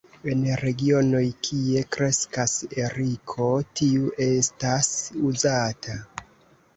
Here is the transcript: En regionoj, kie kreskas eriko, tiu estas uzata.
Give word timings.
En 0.31 0.39
regionoj, 0.59 1.19
kie 1.47 1.83
kreskas 1.95 2.55
eriko, 2.85 3.45
tiu 3.81 4.09
estas 4.29 4.89
uzata. 5.33 5.99